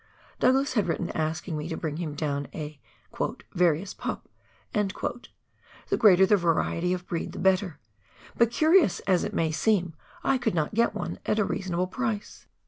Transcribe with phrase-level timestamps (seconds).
[0.39, 2.79] Douglas had written asking me to bring him down a"
[3.53, 4.27] various pup
[4.73, 5.17] "—the
[5.95, 7.77] greater the variety of breed the better—
[8.39, 9.93] but curious as it may seem,
[10.23, 12.47] I could not get one at a reasonable price.